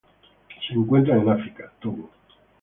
Se 0.67 0.73
encuentran 0.73 1.19
en 1.19 1.29
África: 1.29 1.71
Togo. 1.79 2.09